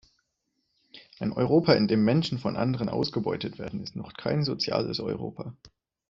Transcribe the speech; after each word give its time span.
Ein 1.19 1.31
Europa, 1.31 1.73
in 1.73 1.87
dem 1.87 2.03
Menschen 2.03 2.39
von 2.39 2.57
anderen 2.57 2.89
ausgebeutet 2.89 3.59
werden, 3.59 3.83
ist 3.83 3.95
noch 3.95 4.15
kein 4.15 4.43
soziales 4.43 4.99
Europa! 4.99 5.55